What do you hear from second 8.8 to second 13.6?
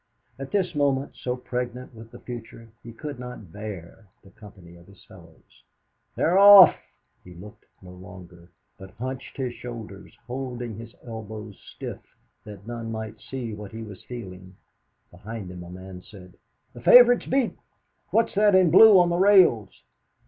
hunched his shoulders, holding his elbows stiff, that none might see